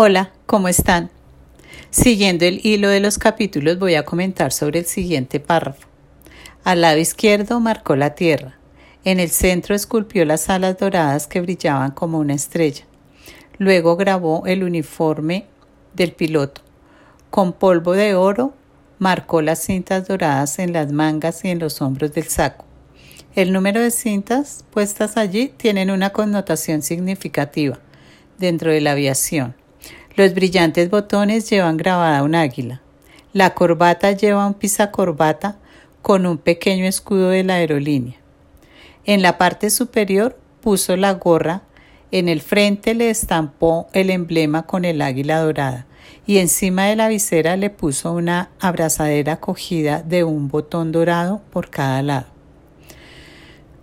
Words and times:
Hola, 0.00 0.30
¿cómo 0.46 0.68
están? 0.68 1.10
Siguiendo 1.90 2.44
el 2.44 2.64
hilo 2.64 2.88
de 2.88 3.00
los 3.00 3.18
capítulos 3.18 3.80
voy 3.80 3.96
a 3.96 4.04
comentar 4.04 4.52
sobre 4.52 4.78
el 4.78 4.84
siguiente 4.84 5.40
párrafo. 5.40 5.88
Al 6.62 6.82
lado 6.82 6.98
izquierdo 6.98 7.58
marcó 7.58 7.96
la 7.96 8.14
tierra. 8.14 8.56
En 9.02 9.18
el 9.18 9.28
centro 9.28 9.74
esculpió 9.74 10.24
las 10.24 10.50
alas 10.50 10.78
doradas 10.78 11.26
que 11.26 11.40
brillaban 11.40 11.90
como 11.90 12.20
una 12.20 12.34
estrella. 12.34 12.84
Luego 13.58 13.96
grabó 13.96 14.44
el 14.46 14.62
uniforme 14.62 15.46
del 15.94 16.12
piloto. 16.12 16.60
Con 17.30 17.52
polvo 17.52 17.94
de 17.94 18.14
oro 18.14 18.54
marcó 19.00 19.42
las 19.42 19.64
cintas 19.64 20.06
doradas 20.06 20.60
en 20.60 20.72
las 20.72 20.92
mangas 20.92 21.44
y 21.44 21.48
en 21.48 21.58
los 21.58 21.82
hombros 21.82 22.14
del 22.14 22.28
saco. 22.28 22.64
El 23.34 23.52
número 23.52 23.80
de 23.80 23.90
cintas 23.90 24.64
puestas 24.70 25.16
allí 25.16 25.48
tienen 25.56 25.90
una 25.90 26.10
connotación 26.10 26.82
significativa 26.82 27.80
dentro 28.38 28.70
de 28.70 28.80
la 28.80 28.92
aviación. 28.92 29.56
Los 30.18 30.34
brillantes 30.34 30.90
botones 30.90 31.48
llevan 31.48 31.76
grabada 31.76 32.24
un 32.24 32.34
águila. 32.34 32.80
La 33.32 33.54
corbata 33.54 34.10
lleva 34.10 34.48
un 34.48 34.54
pisacorbata 34.54 35.58
con 36.02 36.26
un 36.26 36.38
pequeño 36.38 36.86
escudo 36.86 37.28
de 37.28 37.44
la 37.44 37.54
aerolínea. 37.54 38.16
En 39.04 39.22
la 39.22 39.38
parte 39.38 39.70
superior 39.70 40.36
puso 40.60 40.96
la 40.96 41.12
gorra, 41.14 41.62
en 42.10 42.28
el 42.28 42.40
frente 42.40 42.94
le 42.94 43.10
estampó 43.10 43.86
el 43.92 44.10
emblema 44.10 44.66
con 44.66 44.84
el 44.84 45.02
águila 45.02 45.38
dorada 45.38 45.86
y 46.26 46.38
encima 46.38 46.86
de 46.86 46.96
la 46.96 47.06
visera 47.06 47.56
le 47.56 47.70
puso 47.70 48.12
una 48.12 48.50
abrazadera 48.58 49.38
cogida 49.38 50.02
de 50.02 50.24
un 50.24 50.48
botón 50.48 50.90
dorado 50.90 51.42
por 51.52 51.70
cada 51.70 52.02
lado. 52.02 52.26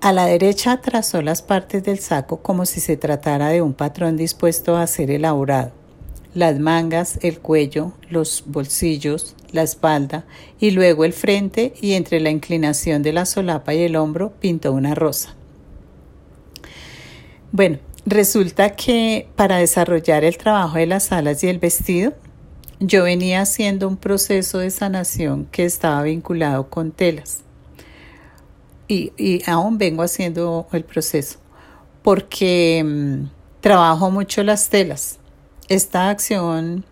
A 0.02 0.12
la 0.12 0.26
derecha 0.26 0.82
trazó 0.82 1.22
las 1.22 1.41
partes 1.41 1.86
del 1.86 1.99
saco 1.99 2.41
como 2.41 2.66
si 2.66 2.82
se 2.82 2.98
tratara 2.98 3.48
de 3.48 3.62
un 3.62 3.74
patrón 3.74 4.18
dispuesto 4.18 4.76
a 4.76 4.86
ser 4.86 5.12
elaborado 5.12 5.85
las 6.36 6.60
mangas, 6.60 7.18
el 7.24 7.40
cuello, 7.40 7.94
los 8.10 8.44
bolsillos, 8.46 9.36
la 9.52 9.64
espalda 9.64 10.26
y 10.60 10.72
luego 10.72 11.05
el 11.05 11.14
frente 11.14 11.74
y 11.82 11.94
entre 11.94 12.20
la 12.20 12.30
inclinación 12.30 13.02
de 13.02 13.14
la 13.14 13.26
solapa 13.26 13.74
y 13.74 13.82
el 13.82 13.96
hombro 13.96 14.34
pintó 14.40 14.72
una 14.74 14.94
rosa. 14.94 15.34
Bueno, 17.52 17.80
resulta 18.05 18.76
que 18.76 19.27
para 19.36 19.58
desarrollar 19.58 20.24
el 20.24 20.38
trabajo 20.38 20.77
de 20.77 20.86
las 20.86 21.12
alas 21.12 21.44
y 21.44 21.48
el 21.48 21.58
vestido, 21.58 22.14
yo 22.80 23.04
venía 23.05 23.42
haciendo 23.42 23.88
un 23.88 23.96
proceso 23.96 24.60
de 24.60 24.70
sanación 24.70 25.48
que 25.52 25.64
estaba 25.64 26.04
vinculado 26.04 26.70
con 26.70 26.92
telas. 26.92 27.40
Y, 28.88 29.14
y 29.18 29.42
aún 29.49 29.80
vengo 29.80 30.04
haciendo 30.04 30.68
el 30.72 30.84
proceso 30.84 31.40
porque 32.05 32.84
mm, 32.86 33.30
trabajo 33.62 34.12
mucho 34.12 34.44
las 34.44 34.70
telas 34.70 35.18
esta 35.68 36.10
acción 36.10 36.85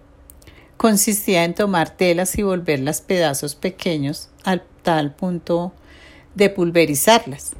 consistía 0.77 1.43
en 1.43 1.53
tomar 1.53 1.91
telas 1.91 2.37
y 2.37 2.43
volverlas 2.43 3.01
pedazos 3.01 3.55
pequeños 3.55 4.29
al 4.43 4.63
tal 4.81 5.13
punto 5.13 5.73
de 6.35 6.49
pulverizarlas, 6.49 7.53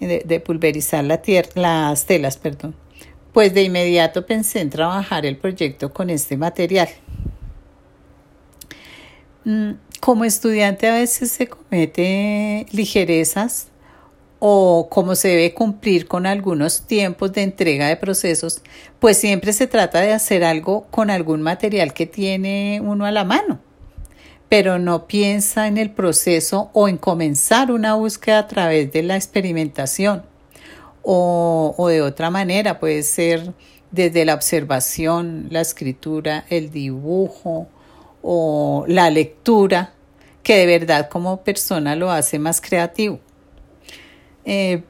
de, 0.00 0.40
pulverizar 0.40 1.04
la 1.04 1.22
las 1.54 2.04
telas, 2.06 2.36
perdón. 2.36 2.74
Pues 3.32 3.54
de 3.54 3.62
inmediato 3.62 4.26
pensé 4.26 4.60
en 4.60 4.70
trabajar 4.70 5.26
el 5.26 5.36
proyecto 5.36 5.92
con 5.92 6.10
este 6.10 6.36
material. 6.36 6.88
Mm, 9.44 9.72
como 10.00 10.24
estudiante 10.24 10.88
a 10.88 10.94
veces 10.94 11.30
se 11.30 11.46
comete 11.46 12.66
ligerezas 12.72 13.68
o 14.38 14.88
como 14.90 15.14
se 15.14 15.28
debe 15.28 15.54
cumplir 15.54 16.06
con 16.06 16.26
algunos 16.26 16.82
tiempos 16.82 17.32
de 17.32 17.42
entrega 17.42 17.88
de 17.88 17.96
procesos, 17.96 18.62
pues 18.98 19.16
siempre 19.16 19.52
se 19.52 19.66
trata 19.66 20.00
de 20.00 20.12
hacer 20.12 20.44
algo 20.44 20.86
con 20.90 21.10
algún 21.10 21.42
material 21.42 21.94
que 21.94 22.06
tiene 22.06 22.80
uno 22.84 23.06
a 23.06 23.12
la 23.12 23.24
mano, 23.24 23.60
pero 24.48 24.78
no 24.78 25.06
piensa 25.06 25.66
en 25.66 25.78
el 25.78 25.90
proceso 25.90 26.70
o 26.72 26.88
en 26.88 26.98
comenzar 26.98 27.70
una 27.70 27.94
búsqueda 27.94 28.40
a 28.40 28.48
través 28.48 28.92
de 28.92 29.02
la 29.02 29.16
experimentación 29.16 30.22
o, 31.02 31.74
o 31.76 31.88
de 31.88 32.02
otra 32.02 32.30
manera, 32.30 32.78
puede 32.78 33.02
ser 33.02 33.54
desde 33.90 34.24
la 34.24 34.34
observación, 34.34 35.46
la 35.50 35.60
escritura, 35.60 36.44
el 36.50 36.70
dibujo 36.70 37.68
o 38.22 38.84
la 38.88 39.08
lectura, 39.10 39.94
que 40.42 40.58
de 40.58 40.66
verdad 40.66 41.08
como 41.08 41.42
persona 41.42 41.96
lo 41.96 42.10
hace 42.10 42.38
más 42.38 42.60
creativo. 42.60 43.20
Eh, 44.46 44.82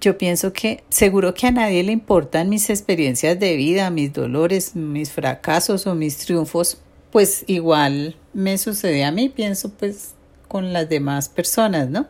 yo 0.00 0.16
pienso 0.16 0.52
que 0.52 0.84
seguro 0.88 1.34
que 1.34 1.48
a 1.48 1.50
nadie 1.50 1.82
le 1.82 1.92
importan 1.92 2.48
mis 2.48 2.70
experiencias 2.70 3.38
de 3.38 3.56
vida, 3.56 3.90
mis 3.90 4.12
dolores, 4.12 4.76
mis 4.76 5.10
fracasos 5.10 5.86
o 5.86 5.94
mis 5.94 6.18
triunfos, 6.18 6.78
pues 7.10 7.44
igual 7.46 8.16
me 8.32 8.56
sucede 8.58 9.04
a 9.04 9.10
mí, 9.10 9.28
pienso 9.28 9.70
pues 9.70 10.14
con 10.46 10.72
las 10.72 10.88
demás 10.88 11.28
personas, 11.28 11.88
¿no? 11.88 12.06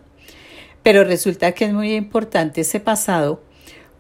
Pero 0.83 1.05
resulta 1.05 1.53
que 1.53 1.65
es 1.65 1.73
muy 1.73 1.95
importante 1.95 2.61
ese 2.61 2.79
pasado 2.79 3.43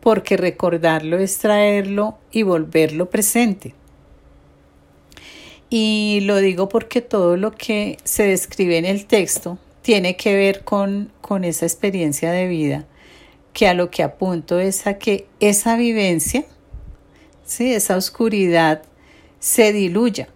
porque 0.00 0.36
recordarlo 0.36 1.18
es 1.18 1.38
traerlo 1.38 2.18
y 2.30 2.42
volverlo 2.42 3.08
presente. 3.08 3.74
Y 5.70 6.20
lo 6.24 6.36
digo 6.38 6.68
porque 6.68 7.00
todo 7.00 7.38
lo 7.38 7.52
que 7.52 7.96
se 8.04 8.24
describe 8.24 8.76
en 8.76 8.84
el 8.84 9.06
texto 9.06 9.58
tiene 9.84 10.16
que 10.16 10.34
ver 10.34 10.64
con, 10.64 11.12
con 11.20 11.44
esa 11.44 11.66
experiencia 11.66 12.32
de 12.32 12.48
vida, 12.48 12.86
que 13.52 13.68
a 13.68 13.74
lo 13.74 13.90
que 13.90 14.02
apunto 14.02 14.58
es 14.58 14.86
a 14.86 14.96
que 14.96 15.26
esa 15.40 15.76
vivencia, 15.76 16.46
¿sí? 17.44 17.74
esa 17.74 17.98
oscuridad, 17.98 18.82
se 19.40 19.74
diluya 19.74 20.28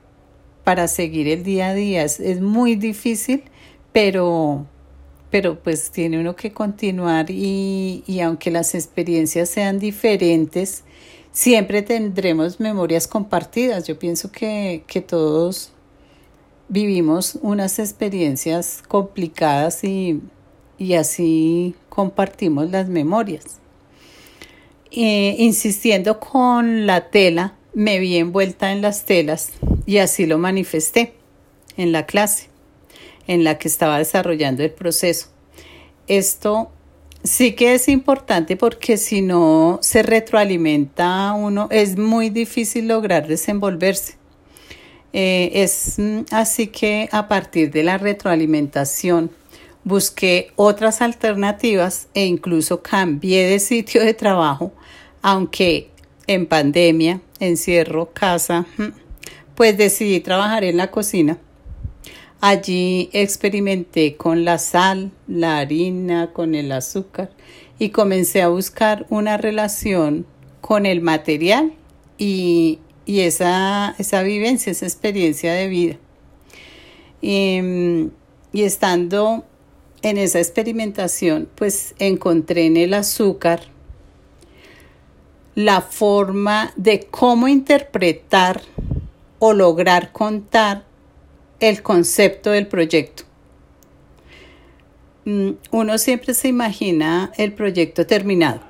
para 0.64 0.86
seguir 0.86 1.28
el 1.28 1.44
día 1.44 1.68
a 1.68 1.74
día. 1.74 2.04
Es, 2.04 2.42
muy 2.42 2.76
difícil, 2.76 3.42
pero, 3.90 4.66
pero 5.30 5.58
pues 5.58 5.90
tiene 5.92 6.20
uno 6.20 6.36
que 6.36 6.52
continuar 6.52 7.30
y, 7.30 8.04
y 8.06 8.20
aunque 8.20 8.50
las 8.50 8.74
experiencias 8.74 9.48
sean 9.48 9.78
diferentes, 9.78 10.84
siempre 11.32 11.80
tendremos 11.80 12.60
memorias 12.60 13.08
compartidas. 13.08 13.86
Yo 13.86 13.98
pienso 13.98 14.30
que, 14.30 14.84
que 14.86 15.00
todos 15.00 15.72
vivimos 16.68 17.38
unas 17.42 17.78
experiencias 17.78 18.82
complicadas 18.86 19.84
y, 19.84 20.20
así 20.96 21.74
compartimos 21.88 22.70
las 22.70 22.88
memorias. 22.88 23.58
Eh, 24.90 25.36
insistiendo 25.38 26.18
con 26.18 26.86
la 26.86 27.10
tela, 27.10 27.54
me 27.74 27.98
vi 27.98 28.16
envuelta 28.16 28.72
en 28.72 28.80
las 28.80 29.04
telas 29.04 29.50
y 29.86 29.98
así 29.98 30.26
lo 30.26 30.38
manifesté 30.38 31.14
en 31.76 31.92
la 31.92 32.06
clase 32.06 32.48
en 33.26 33.44
la 33.44 33.58
que 33.58 33.68
estaba 33.68 33.98
desarrollando 33.98 34.64
el 34.64 34.70
proceso. 34.70 35.28
Esto 36.06 36.70
sí 37.22 37.52
que 37.52 37.74
es 37.74 37.88
importante 37.88 38.56
porque 38.56 38.96
si 38.96 39.20
no 39.20 39.78
se 39.82 40.02
retroalimenta 40.02 41.32
uno, 41.34 41.68
es 41.70 41.98
muy 41.98 42.30
difícil 42.30 42.88
lograr 42.88 43.26
desenvolverse. 43.28 44.14
Eh, 45.20 45.64
es 45.64 45.98
mm, 45.98 46.26
así 46.30 46.68
que 46.68 47.08
a 47.10 47.26
partir 47.26 47.72
de 47.72 47.82
la 47.82 47.98
retroalimentación 47.98 49.32
busqué 49.82 50.52
otras 50.54 51.02
alternativas 51.02 52.06
e 52.14 52.24
incluso 52.24 52.82
cambié 52.82 53.48
de 53.48 53.58
sitio 53.58 54.00
de 54.00 54.14
trabajo, 54.14 54.72
aunque 55.20 55.90
en 56.28 56.46
pandemia, 56.46 57.20
encierro, 57.40 58.12
casa, 58.12 58.64
mm, 58.76 58.92
pues 59.56 59.76
decidí 59.76 60.20
trabajar 60.20 60.62
en 60.62 60.76
la 60.76 60.92
cocina. 60.92 61.36
Allí 62.40 63.10
experimenté 63.12 64.14
con 64.14 64.44
la 64.44 64.58
sal, 64.58 65.10
la 65.26 65.58
harina, 65.58 66.32
con 66.32 66.54
el 66.54 66.70
azúcar 66.70 67.32
y 67.80 67.88
comencé 67.88 68.40
a 68.40 68.50
buscar 68.50 69.04
una 69.08 69.36
relación 69.36 70.26
con 70.60 70.86
el 70.86 71.00
material 71.00 71.72
y, 72.18 72.78
y 73.08 73.22
esa, 73.22 73.94
esa 73.96 74.22
vivencia, 74.22 74.70
esa 74.70 74.84
experiencia 74.84 75.54
de 75.54 75.66
vida. 75.66 75.96
Y, 77.22 77.58
y 78.52 78.62
estando 78.64 79.46
en 80.02 80.18
esa 80.18 80.40
experimentación, 80.40 81.48
pues 81.54 81.94
encontré 81.98 82.66
en 82.66 82.76
el 82.76 82.92
azúcar 82.92 83.62
la 85.54 85.80
forma 85.80 86.74
de 86.76 87.06
cómo 87.10 87.48
interpretar 87.48 88.60
o 89.38 89.54
lograr 89.54 90.12
contar 90.12 90.84
el 91.60 91.82
concepto 91.82 92.50
del 92.50 92.66
proyecto. 92.66 93.22
Mm, 95.24 95.52
uno 95.70 95.96
siempre 95.96 96.34
se 96.34 96.48
imagina 96.48 97.32
el 97.38 97.54
proyecto 97.54 98.06
terminado 98.06 98.67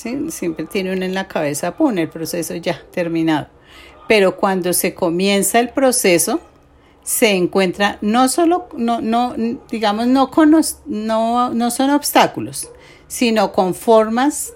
Siempre 0.00 0.64
tiene 0.64 0.92
uno 0.92 1.04
en 1.04 1.14
la 1.14 1.28
cabeza, 1.28 1.76
pone 1.76 2.02
el 2.02 2.08
proceso 2.08 2.54
ya 2.56 2.82
terminado. 2.90 3.48
Pero 4.08 4.36
cuando 4.36 4.72
se 4.72 4.94
comienza 4.94 5.60
el 5.60 5.70
proceso, 5.70 6.40
se 7.02 7.30
encuentra 7.30 7.98
no 8.00 8.28
solo, 8.28 8.68
no, 8.76 9.00
no, 9.00 9.34
digamos, 9.70 10.06
no, 10.06 10.30
con, 10.30 10.56
no, 10.86 11.50
no 11.50 11.70
son 11.70 11.90
obstáculos, 11.90 12.70
sino 13.08 13.52
con 13.52 13.74
formas 13.74 14.54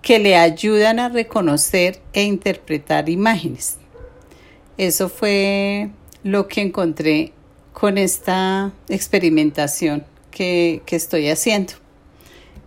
que 0.00 0.18
le 0.18 0.36
ayudan 0.36 0.98
a 0.98 1.08
reconocer 1.08 2.00
e 2.12 2.22
interpretar 2.22 3.08
imágenes. 3.08 3.78
Eso 4.76 5.08
fue 5.08 5.90
lo 6.22 6.48
que 6.48 6.62
encontré 6.62 7.32
con 7.72 7.98
esta 7.98 8.72
experimentación 8.88 10.04
que, 10.30 10.82
estoy 10.90 11.28
haciendo. 11.28 11.74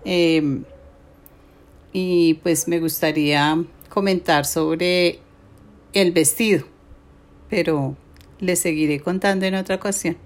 Em, 0.06 0.64
y 1.94 2.36
pues 2.36 2.68
me 2.68 2.80
gustaría 2.80 3.64
comentar 3.90 4.46
sobre 4.46 5.20
el 5.94 6.12
vestido, 6.12 6.66
pero 7.50 7.96
le 8.40 8.56
seguiré 8.56 9.00
contando 9.00 9.46
en 9.46 9.56
otra 9.56 9.76
ocasión. 9.76 10.18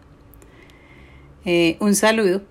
Eh, 1.46 1.78
un 1.80 1.96
saludo 1.96 2.44